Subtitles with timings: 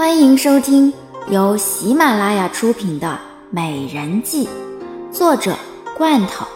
[0.00, 0.90] 欢迎收听
[1.30, 3.06] 由喜马拉雅出品的
[3.54, 4.46] 《美人计》，
[5.12, 5.54] 作者
[5.94, 6.46] 罐头，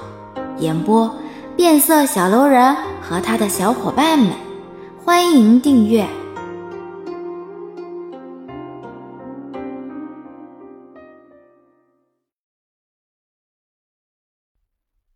[0.61, 1.14] 演播
[1.54, 4.33] 变色小楼人和他的小伙伴们。
[5.04, 6.09] 欢迎订阅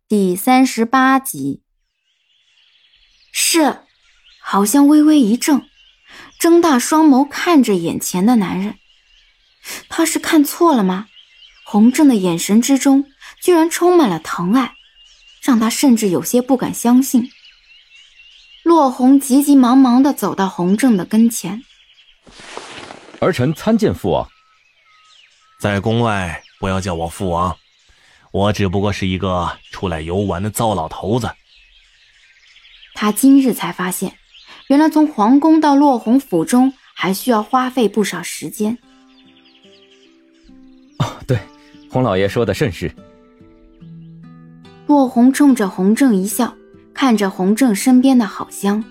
[0.07, 1.63] 第三十八集。
[3.31, 3.79] 是，
[4.39, 5.68] 好像微微一怔。
[6.39, 8.79] 睁大双眸看着眼前的男人，
[9.89, 11.07] 他是看错了吗？
[11.65, 13.11] 洪正的眼神之中
[13.41, 14.73] 居然充满了疼爱，
[15.41, 17.29] 让他甚至有些不敢相信。
[18.63, 21.61] 洛红急急忙忙地走到洪正的跟前，
[23.19, 24.27] 儿臣参见父王。
[25.59, 27.57] 在宫外不要叫我父王，
[28.31, 31.29] 我只不过是一个出来游玩的糟老头子。
[32.93, 34.15] 他今日才发现。
[34.69, 38.77] 原来从皇宫到落红府中还需要花费不少时间。
[40.99, 41.39] 哦，对，
[41.89, 42.91] 洪老爷说的甚是。
[44.85, 46.53] 落红冲着洪正一笑，
[46.93, 48.83] 看着洪正身边的好香。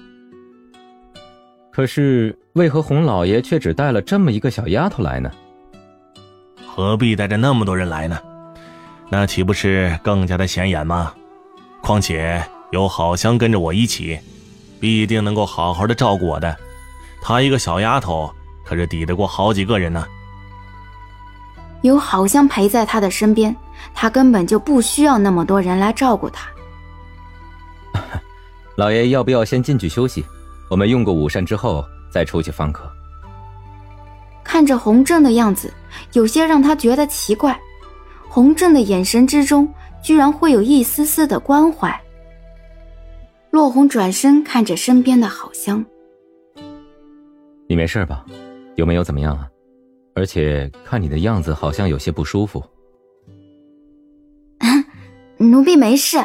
[1.71, 5.31] 可是为何洪老爷却只带了这么一个小丫头来呢？
[6.67, 8.19] 何必带着那么多人来呢？
[9.09, 11.15] 那岂不是更加的显眼吗？
[11.81, 14.19] 况且有好香跟着我一起。
[14.81, 16.57] 必定能够好好的照顾我的，
[17.21, 18.31] 她一个小丫头，
[18.65, 20.07] 可是抵得过好几个人呢。
[21.83, 23.55] 有好香陪在她的身边，
[23.95, 26.49] 她根本就不需要那么多人来照顾她。
[28.77, 30.25] 老爷要不要先进去休息？
[30.69, 32.91] 我们用过午膳之后再出去方可。
[34.45, 35.73] 看着洪正的样子，
[36.13, 37.59] 有些让他觉得奇怪。
[38.29, 41.99] 洪正的眼神之中，居然会有一丝丝的关怀。
[43.51, 45.85] 落红转身看着身边的好香，
[47.67, 48.25] 你没事吧？
[48.77, 49.49] 有没有怎么样啊？
[50.15, 52.65] 而且看你的样子，好像有些不舒服。
[55.39, 56.19] 奴婢没事，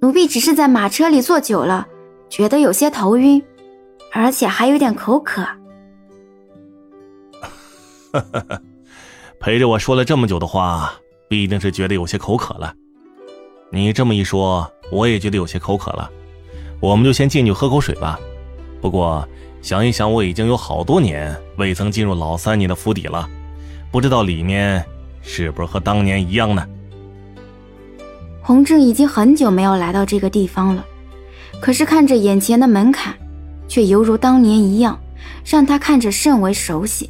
[0.00, 1.86] 奴婢只是在马车里坐久了，
[2.28, 3.42] 觉得有些头晕，
[4.12, 5.46] 而且还有点口渴。
[9.38, 10.94] 陪着我说了这么久的话，
[11.28, 12.74] 必定是觉得有些口渴了。
[13.70, 16.10] 你这么一说，我也觉得有些口渴了。
[16.84, 18.20] 我们就先进去喝口水吧。
[18.82, 19.26] 不过
[19.62, 23.26] 想一想，我已经有好多年未曾进入老三你的府邸了，
[23.90, 24.84] 不知道里面
[25.22, 26.62] 是不是和当年一样呢？
[28.42, 30.84] 洪正已经很久没有来到这个地方了，
[31.58, 33.14] 可是看着眼前的门槛，
[33.66, 35.00] 却犹如当年一样，
[35.42, 37.08] 让他看着甚为熟悉。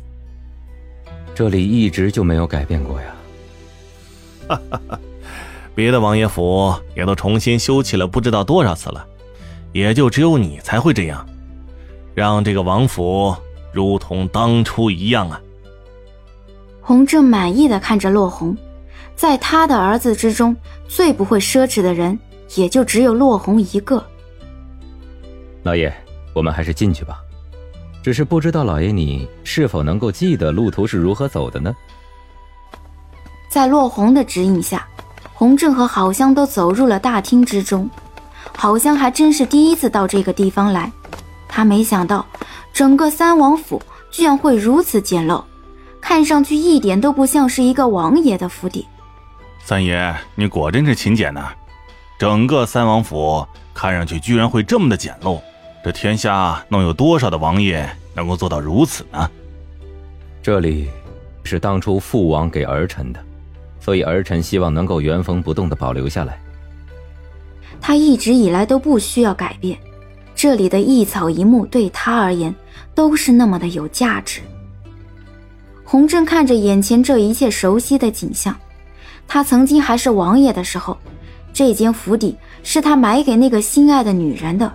[1.35, 3.07] 这里一直就没有改变过呀。
[4.47, 5.01] 哈哈哈，
[5.75, 9.05] 别的王爷府也都重新修葺了不知道多少次了。
[9.75, 11.27] 也就只有你才会这样，
[12.15, 13.35] 让这个王府
[13.73, 15.41] 如同当初一样啊！
[16.81, 18.57] 洪正满意的看着洛红，
[19.17, 20.55] 在他的儿子之中，
[20.87, 22.17] 最不会奢侈的人，
[22.55, 24.03] 也就只有洛红一个。
[25.65, 25.93] 老爷，
[26.33, 27.21] 我们还是进去吧。
[28.01, 31.75] 只是不知道老爷你是否能够记得路途是如何走的呢？
[33.51, 34.87] 在洛红的指引下，
[35.33, 37.91] 洪正和郝香都走入了大厅之中。
[38.57, 40.91] 好像还真是第一次到这个地方来，
[41.49, 42.25] 他没想到
[42.73, 45.43] 整个三王府居然会如此简陋，
[46.01, 48.87] 看上去一点都不像是一个王爷的府邸。
[49.63, 51.49] 三爷，你果真是勤俭呐！
[52.19, 55.41] 整个三王府看上去居然会这么的简陋，
[55.83, 59.31] 这天下能有多少的王爷能够做到如此呢？
[60.43, 60.89] 这里
[61.43, 63.21] 是当初父王给儿臣的，
[63.81, 66.39] 所以儿臣希望能够原封不动的保留下来。
[67.87, 69.79] 他一直以来都不需要改变，
[70.35, 72.53] 这里的一草一木对他而言
[72.95, 74.41] 都是那么的有价值。
[75.85, 78.57] 洪震看着眼前这一切熟悉的景象，
[79.29, 80.97] 他曾经还是王爷的时候，
[81.53, 84.73] 这间府邸是他买给那个心爱的女人的，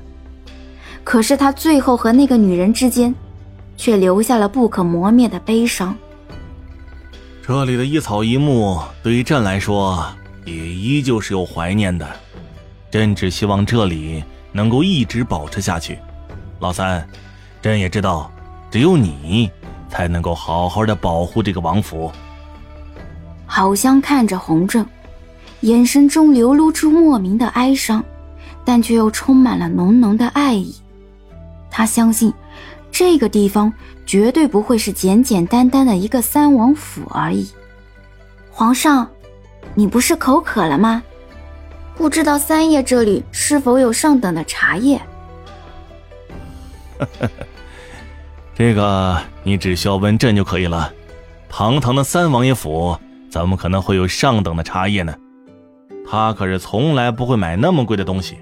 [1.03, 3.12] 可是他最后和那个女人之间，
[3.75, 5.98] 却留下了不可磨灭的悲伤。
[7.42, 10.06] 这里的一草一木对于朕来说，
[10.45, 12.07] 也依旧是有怀念的。
[12.91, 16.00] 朕只希望这里能够一直保持下去，
[16.59, 17.07] 老三，
[17.62, 18.31] 朕也知道，
[18.71, 19.50] 只有你
[19.89, 22.12] 才能够好好的保护这个王府。
[23.45, 24.86] 好香看着洪正，
[25.62, 28.03] 眼神中流露出莫名的哀伤，
[28.65, 30.75] 但却又充满了浓浓的爱意。
[31.69, 32.33] 他相信，
[32.91, 33.71] 这个地方
[34.06, 37.47] 绝对不会是简简单单的一个三王府而已。
[38.51, 39.07] 皇上，
[39.75, 41.03] 你不是口渴了吗？
[42.00, 45.01] 不知道三爷这里是否有上等的茶叶？
[48.56, 50.94] 这个你只需要问朕就可以了。
[51.50, 52.98] 堂堂的三王爷府，
[53.30, 55.13] 怎么可能会有上等的茶叶呢？
[56.10, 58.38] 他可是从来不会买那么贵的东西，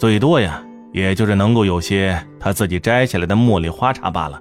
[0.00, 0.64] 最多呀，
[0.94, 4.40] 也就是能够有些他自己摘下来的茉莉花茶罢了。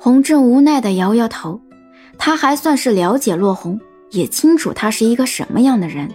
[0.00, 1.60] 洪正无奈的摇摇头，
[2.16, 3.78] 他还算是了解洛红，
[4.12, 6.10] 也清楚他是一个什么样的人，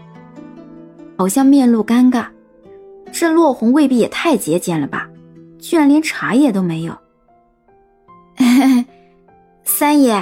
[1.21, 2.25] 好像面露尴尬。
[3.11, 5.07] 这落红未必也太节俭了吧？
[5.59, 6.97] 居然连茶叶都没有。
[9.63, 10.19] 三爷，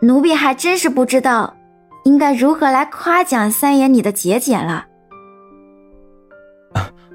[0.00, 1.54] 奴婢还真是不知道
[2.04, 4.86] 应该如何来夸奖三爷你的节俭了。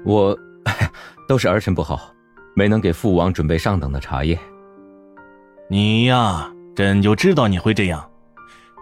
[0.04, 0.38] 我
[1.26, 2.12] 都是儿臣不好，
[2.54, 4.38] 没能给父王准备上等的茶叶。
[5.68, 8.08] 你呀，朕就知道你会这样。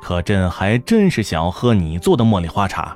[0.02, 2.94] 可朕还真是想要喝你做的茉莉花茶，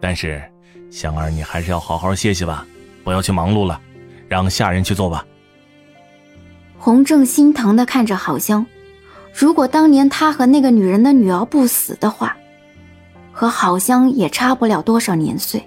[0.00, 0.40] 但是
[0.90, 2.66] 香儿，你还是要好好歇息吧，
[3.04, 3.80] 不要去忙碌了，
[4.28, 5.24] 让下人去做吧。
[6.78, 8.64] 洪正心疼的看着好香，
[9.32, 12.36] 如果当年他和那个女人的女儿不死的话，
[13.32, 15.62] 和好香也差不了多少年岁。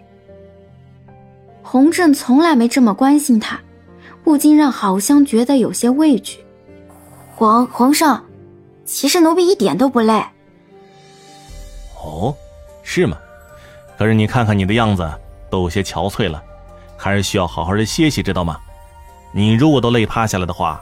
[1.62, 3.60] 洪正从来没这么关心他，
[4.24, 6.40] 不禁让好香觉得有些畏惧。
[7.36, 8.26] 皇皇上，
[8.84, 10.22] 其实奴婢一点都不累。
[12.04, 12.36] 哦，
[12.84, 13.18] 是吗？
[14.02, 15.08] 可是你看看你的样子，
[15.48, 16.42] 都有些憔悴了，
[16.98, 18.60] 还是需要好好的歇息，知道吗？
[19.32, 20.82] 你如果都累趴下了的话。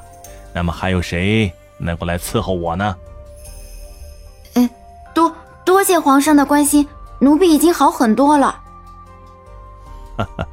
[0.54, 2.96] 那么还有谁能够来伺候我呢？
[4.54, 4.70] 哎，
[5.14, 5.36] 多
[5.66, 6.88] 多谢皇上的关心，
[7.20, 8.58] 奴婢已经好很多了。
[10.16, 10.48] 哈哈，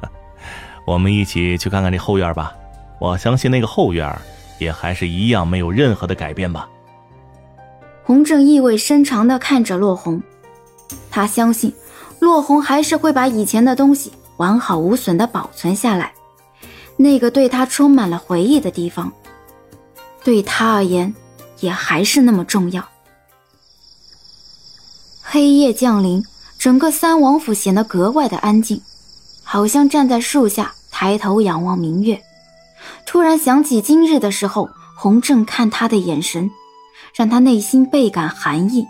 [0.83, 2.53] 我们一起去看看这后院吧。
[2.99, 4.13] 我相信那个后院
[4.59, 6.67] 也还是一样没有任何的改变吧。
[8.03, 10.21] 洪正意味深长的看着洛红，
[11.09, 11.73] 他相信
[12.19, 16.13] 洛红还是会把以前的东西完好无损的保存下来，
[16.95, 19.11] 那个对他充满了回忆的地方。
[20.23, 21.13] 对他而言，
[21.59, 22.83] 也还是那么重要。
[25.21, 26.23] 黑夜降临，
[26.57, 28.81] 整个三王府显得格外的安静，
[29.43, 32.21] 好像站在树下抬头仰望明月。
[33.05, 36.49] 突然想起今日的时候，洪正看他的眼神，
[37.13, 38.85] 让他内心倍感寒意。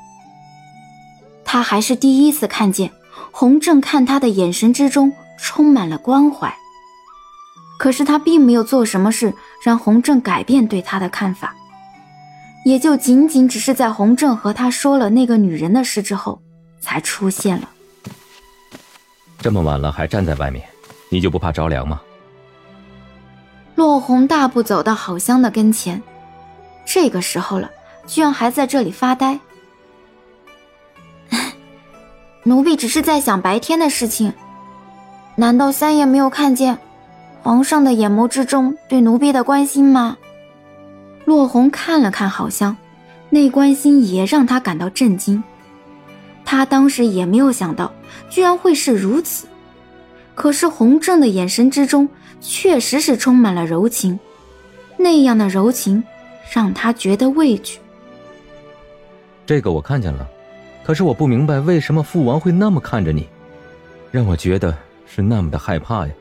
[1.44, 2.92] 他还是第一次看见
[3.40, 6.52] 洪正看他的眼神之中充满了关怀。
[7.78, 9.32] 可是他并没有做什么事
[9.64, 11.56] 让洪正改变对他的看法，
[12.66, 16.42] 也就仅仅只是在洪正和他说了那个女人的事之后，
[16.80, 17.70] 才出现了。
[19.38, 20.68] 这么晚了还站在外面，
[21.10, 22.02] 你就不怕着凉吗？
[23.76, 26.02] 落红大步走到郝香的跟前，
[26.88, 27.70] 这个时候了，
[28.08, 29.40] 居然还在这里发呆。
[32.48, 34.32] 奴婢只是在想白天的事情，
[35.36, 36.78] 难道三爷没有看见？
[37.44, 40.18] 皇上的眼眸之中对奴婢的关心吗？
[41.26, 42.78] 落红看了看郝香，
[43.30, 45.44] 那关心也让他感到震惊。
[46.46, 47.92] 他当时也没有想到，
[48.30, 49.46] 居然会是如此。
[50.34, 52.08] 可是洪正的眼神之中，
[52.40, 54.18] 确实是充满了柔情，
[54.96, 56.02] 那样的柔情
[56.50, 57.78] 让他觉得畏惧。
[59.46, 60.26] 这个我看见了，
[60.88, 63.28] 可是我不明白为什么父王会那么看着你，
[64.10, 64.74] 让我觉得
[65.06, 66.14] 是那么的害怕呀。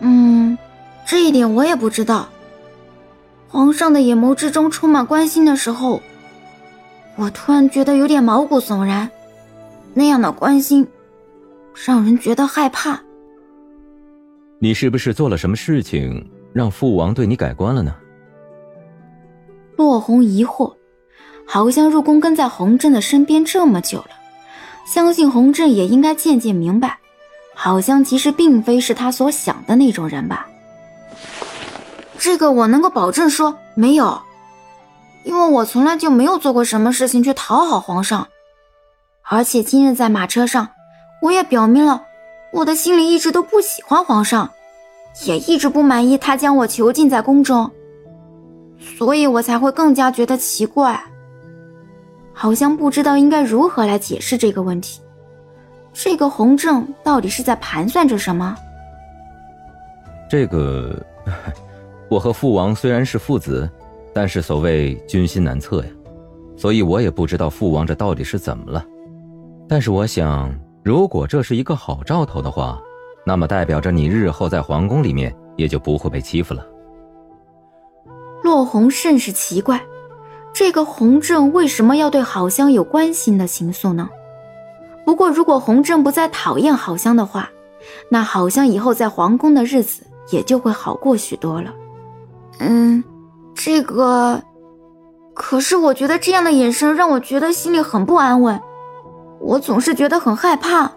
[0.00, 0.56] 嗯，
[1.04, 2.30] 这一点我也不知道。
[3.46, 6.00] 皇上的眼眸之中充满关心的时候，
[7.16, 9.10] 我突然觉得有点毛骨悚然。
[9.92, 10.88] 那样的关心，
[11.74, 12.98] 让人觉得害怕。
[14.58, 17.94] 你是不是做了什么事情让父王对你改观了呢？
[19.76, 20.74] 落红疑惑，
[21.46, 24.10] 好像入宫跟在洪振的身边这么久了，
[24.86, 26.98] 相信洪振也应该渐渐明白。
[27.54, 30.48] 好像其实并非是他所想的那种人吧？
[32.18, 34.20] 这个我能够保证说没有，
[35.22, 38.26] 因为我从来就没有做过什么事情去讨好皇上，
[39.22, 40.68] 而且今日在马车上，
[41.22, 42.02] 我也表明了
[42.52, 44.50] 我的心里一直都不喜欢皇上，
[45.24, 47.70] 也一直不满意他将我囚禁在宫中，
[48.98, 51.00] 所以我才会更加觉得奇怪，
[52.34, 55.00] 好像不知道应该如何来解释这个问题。
[55.92, 58.54] 这个洪正到底是在盘算着什么？
[60.28, 61.00] 这个，
[62.10, 63.70] 我和父王虽然是父子，
[64.12, 65.90] 但是所谓君心难测呀，
[66.56, 68.84] 所以我也不知道父王这到底是怎么了。
[69.68, 72.80] 但是我想，如果这是一个好兆头的话，
[73.24, 76.66] 那么代表着你日后在皇宫里面也就不会被欺负了。
[78.42, 79.80] 落红甚是奇怪，
[80.54, 84.08] 这个洪正为什么要对郝香有关心的情愫呢？
[85.04, 87.50] 不过，如果洪正不再讨厌郝香的话，
[88.08, 91.74] 那郝香以后在皇宫的日子也就会好过许多了。
[92.60, 93.02] 嗯，
[93.54, 94.40] 这个，
[95.34, 98.58] 可是我觉得这样的眼神让我觉得心里很不安稳，
[99.40, 100.92] 我总是觉得很害怕。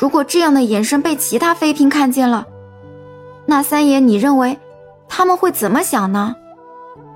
[0.00, 2.44] 如果这样的眼神被其他妃嫔看见了，
[3.46, 4.58] 那三爷，你认为
[5.08, 6.34] 他们会怎么想呢？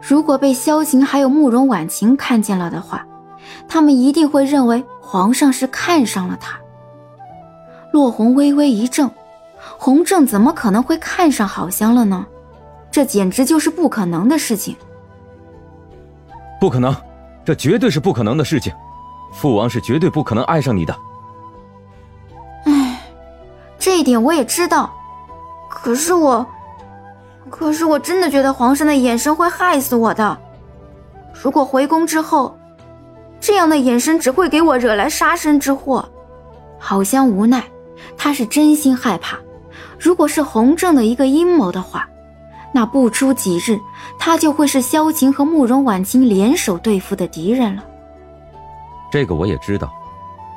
[0.01, 3.07] 如果被萧晴还有慕容婉晴看见了的话，
[3.69, 6.59] 他们一定会认为皇上是看上了他。
[7.93, 9.11] 落红微微一怔，
[9.79, 12.27] 弘正怎么可能会看上好香了呢？
[12.91, 14.75] 这简直就是不可能的事情。
[16.61, 16.95] 不可能，
[17.45, 18.73] 这绝对是不可能的事情。
[19.33, 20.97] 父王是绝对不可能爱上你的。
[22.65, 23.01] 唉，
[23.79, 24.91] 这一点我也知道。
[25.71, 26.47] 可是我，
[27.51, 30.39] 可是我真的觉得皇上的眼神会害死我的。
[31.43, 32.57] 如果回宫之后，
[33.41, 36.09] 这样的眼神只会给我惹来杀身之祸。
[36.79, 37.65] 好香无奈，
[38.17, 39.39] 他是真心害怕。
[39.99, 42.09] 如果是洪正的一个阴谋的话，
[42.73, 43.79] 那不出几日，
[44.19, 47.85] 他就会是萧晴和慕容婉清联手对付的敌人了。
[49.11, 49.91] 这个我也知道，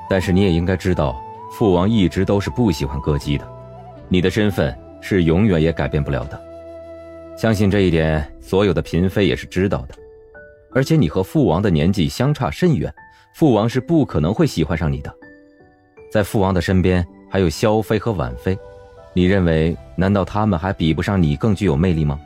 [0.10, 1.15] 但是你也应该知道，
[1.51, 3.48] 父王一直都是不喜欢歌姬的，
[4.07, 6.39] 你的身份是永远也改变不了的。
[7.41, 9.95] 相信这一点，所有的嫔妃也是知道的。
[10.71, 12.93] 而且你和父王的年纪相差甚远，
[13.33, 15.12] 父王是不可能会喜欢上你的。
[16.12, 18.55] 在父王的身边还有萧妃和婉妃，
[19.12, 22.19] 你认为难道他们还比不上你更具有魅力吗？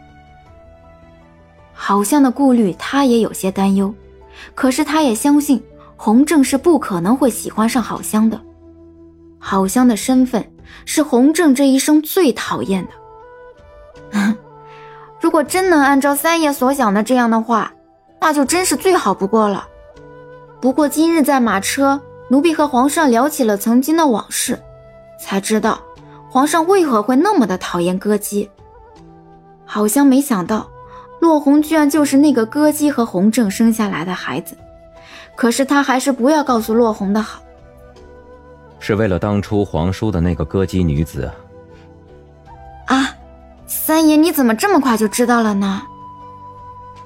[1.71, 3.95] 好像的顾虑，他也有些担忧，
[4.53, 5.63] 可是他也相信
[5.95, 8.37] 洪正是不可能会喜欢上好香的。
[9.39, 10.45] 好香的身份
[10.83, 12.85] 是洪正这一生最讨厌
[14.11, 14.35] 的。
[15.19, 17.71] 如果真能按照三爷所想的这样的话。
[18.21, 19.67] 那就真是最好不过了。
[20.59, 24.59] 不过今日在马车，奴婢和皇上聊起了曾经的往事，
[25.19, 25.79] 才知道
[26.27, 28.49] 皇上为何会那么的讨厌歌姬。
[29.63, 30.67] 好像没想到，
[31.19, 34.57] 落红居然就是那个歌姬和弘正生下来的孩子。
[35.35, 37.39] 可是他还是不要告诉落红的好，
[38.79, 41.29] 是为了当初皇叔的那个歌姬女子。
[43.85, 45.79] 三爷，你怎么这么快就知道了呢？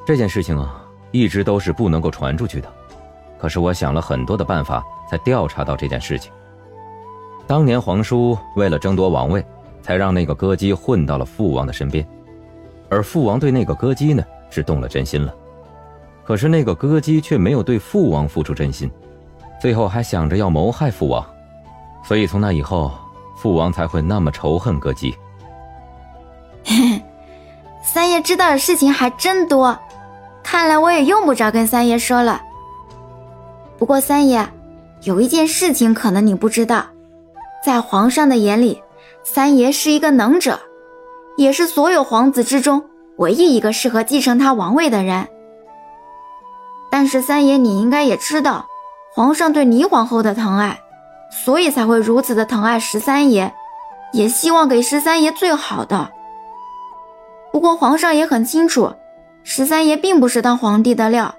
[0.05, 0.81] 这件事情啊。
[1.11, 2.71] 一直都是不能够传出去的，
[3.37, 6.31] 可是我想了很多的办法，才调查到这件事情。
[7.47, 9.43] 当年皇叔为了争夺王位，
[9.81, 12.07] 才让那个歌姬混到了父王的身边，
[12.89, 15.33] 而父王对那个歌姬呢是动了真心了，
[16.23, 18.89] 可是那个歌姬却没有对父王付出真心，
[19.59, 21.25] 最后还想着要谋害父王，
[22.05, 22.91] 所以从那以后，
[23.35, 25.13] 父王才会那么仇恨歌姬。
[28.21, 29.77] 知道的事情还真多。
[30.43, 32.41] 看来我也用不着跟三爷说了。
[33.77, 34.47] 不过三爷，
[35.03, 36.85] 有一件事情可能你不知道，
[37.63, 38.81] 在皇上的眼里，
[39.23, 40.59] 三爷是一个能者，
[41.37, 42.83] 也是所有皇子之中
[43.17, 45.27] 唯一一个适合继承他王位的人。
[46.91, 48.65] 但是三爷，你应该也知道，
[49.13, 50.79] 皇上对倪皇后的疼爱，
[51.31, 53.53] 所以才会如此的疼爱十三爷，
[54.13, 56.11] 也希望给十三爷最好的。
[57.51, 58.93] 不过皇上也很清楚。
[59.43, 61.33] 十三爷并不是当皇帝的料，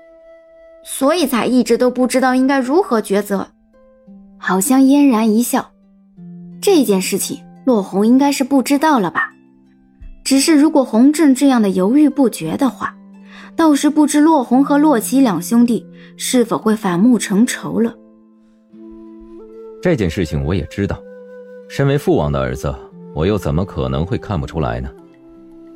[0.82, 3.46] 所以才一直都不知道应该如何抉择。
[4.38, 5.70] 好像嫣然一笑，
[6.60, 9.30] 这件事情洛红应该是不知道了吧？
[10.24, 12.96] 只是如果洪正这样的犹豫不决的话，
[13.54, 15.86] 倒是不知洛红和洛奇两兄弟
[16.16, 17.94] 是否会反目成仇了。
[19.82, 20.98] 这件事情我也知道，
[21.68, 22.74] 身为父王的儿子，
[23.14, 24.90] 我又怎么可能会看不出来呢？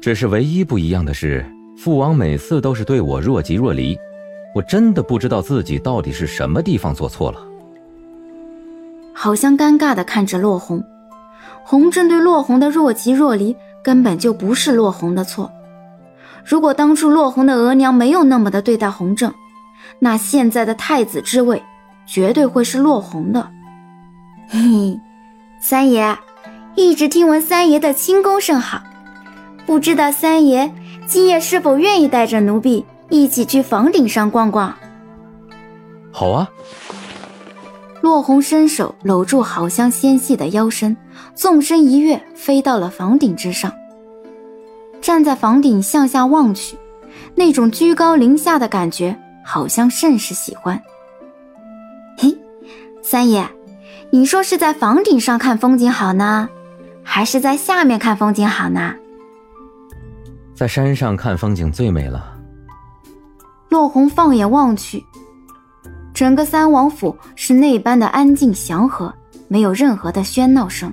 [0.05, 1.43] 只是唯一不一样的是。
[1.79, 3.97] 父王每次都是对我若即若离，
[4.55, 7.41] 我真的不知道自己到底是什么地方做错了。
[9.15, 10.85] 好像尴尬的看着落红，
[11.65, 15.51] 红正对落红的若即若离根本就不是落红的错。
[16.45, 19.33] 如果当初落红的额娘没有那么的对待红正，
[20.01, 21.63] 那现在的太子之位
[22.05, 23.49] 绝对会是落红的。
[24.49, 25.01] 嘿嘿，
[25.63, 26.15] 三爷，
[26.75, 28.83] 一直听闻三爷的轻功甚好，
[29.67, 30.73] 不知道三爷。
[31.07, 34.75] 今夜是否愿意带着奴婢一起去房顶上逛逛？
[36.11, 36.49] 好啊！
[38.01, 40.97] 落红伸手搂住好香纤细的腰身，
[41.35, 43.71] 纵身一跃，飞到了房顶之上。
[45.03, 46.79] 站在房顶向下望去，
[47.35, 50.81] 那种居高临下的感觉，好像甚是喜欢。
[52.17, 52.35] 嘿，
[53.03, 53.47] 三爷，
[54.11, 56.49] 你说是在房顶上看风景好呢，
[57.03, 58.95] 还是在下面看风景好呢？
[60.55, 62.33] 在山上看风景最美了。
[63.69, 65.05] 落红放眼望去，
[66.13, 69.13] 整个三王府是那般的安静祥和，
[69.49, 70.93] 没有任何的喧闹声，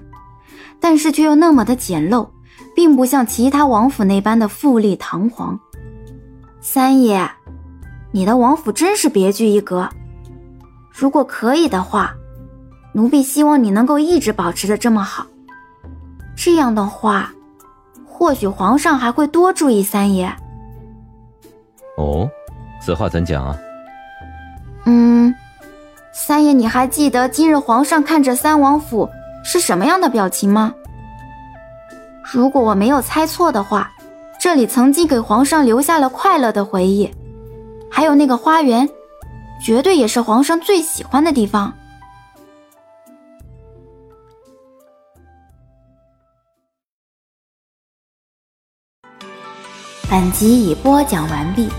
[0.79, 2.27] 但是却又那么的简陋，
[2.75, 5.59] 并不像其他王府那般的富丽堂皇。
[6.59, 7.29] 三爷，
[8.11, 9.87] 你的王府真是别具一格。
[10.89, 12.13] 如果可以的话，
[12.93, 15.25] 奴婢希望你能够一直保持的这么好。
[16.35, 17.31] 这样的话，
[18.21, 20.31] 或许皇上还会多注意三爷。
[21.97, 22.29] 哦，
[22.79, 23.57] 此话怎讲啊？
[24.85, 25.33] 嗯，
[26.13, 29.09] 三爷，你还记得今日皇上看着三王府
[29.43, 30.71] 是什么样的表情吗？
[32.21, 33.91] 如果我没有猜错的话，
[34.39, 37.11] 这里曾经给皇上留下了快乐的回忆，
[37.89, 38.87] 还有那个花园，
[39.59, 41.73] 绝对也是皇上最喜欢的地方。
[50.11, 51.69] 本集已播讲完毕。